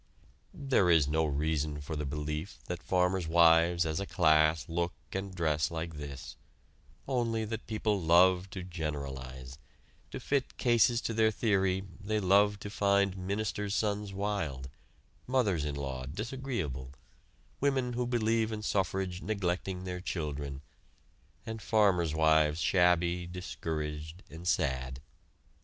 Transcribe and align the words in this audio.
There 0.55 0.89
is 0.89 1.07
no 1.07 1.25
reason 1.25 1.79
for 1.79 1.95
the 1.95 2.07
belief 2.07 2.57
that 2.65 2.81
farmers' 2.81 3.27
wives 3.27 3.85
as 3.85 3.99
a 3.99 4.07
class 4.07 4.67
look 4.67 4.93
and 5.13 5.31
dress 5.35 5.69
like 5.69 5.93
this, 5.97 6.37
only 7.07 7.45
that 7.45 7.67
people 7.67 8.01
love 8.01 8.49
to 8.49 8.63
generalize; 8.63 9.59
to 10.09 10.19
fit 10.19 10.57
cases 10.57 11.01
to 11.01 11.13
their 11.13 11.29
theory, 11.29 11.83
they 11.99 12.19
love 12.19 12.57
to 12.61 12.71
find 12.71 13.15
ministers' 13.15 13.75
sons 13.75 14.11
wild; 14.11 14.71
mothers 15.27 15.65
in 15.65 15.75
law 15.75 16.07
disagreeable; 16.07 16.93
women 17.59 17.93
who 17.93 18.07
believe 18.07 18.51
in 18.51 18.63
suffrage 18.63 19.21
neglecting 19.21 19.83
their 19.83 20.01
children, 20.01 20.63
and 21.45 21.61
farmers' 21.61 22.15
wives 22.15 22.59
shabby, 22.59 23.27
discouraged 23.27 24.23
and 24.31 24.47
sad. 24.47 24.99